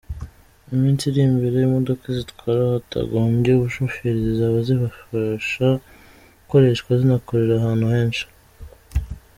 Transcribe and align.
Mu 0.67 0.75
minsi 0.83 1.03
iri 1.09 1.23
mbere 1.33 1.55
imodoka 1.67 2.05
zitwara 2.17 2.61
hatangombye 2.73 3.49
umushoferi 3.53 4.19
zizaba 4.27 4.57
zibasha 4.67 5.67
gukoreshwa 6.41 6.89
zinakorere 6.99 7.53
ahantu 7.59 7.85
henshi. 7.95 8.23